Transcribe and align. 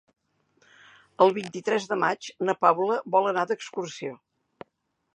El 1.25 1.33
vint-i-tres 1.35 1.87
de 1.93 1.99
maig 2.05 2.31
na 2.49 2.57
Paula 2.65 2.99
vol 3.19 3.33
anar 3.35 3.47
d'excursió. 3.53 4.21